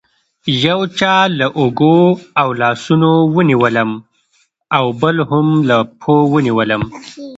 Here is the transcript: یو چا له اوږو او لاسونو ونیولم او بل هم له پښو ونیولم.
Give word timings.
یو 0.67 0.79
چا 0.99 1.15
له 1.39 1.47
اوږو 1.59 1.99
او 2.41 2.47
لاسونو 2.61 3.11
ونیولم 3.35 3.89
او 4.77 4.85
بل 5.01 5.17
هم 5.29 5.47
له 5.69 5.77
پښو 5.99 6.17
ونیولم. 6.33 6.83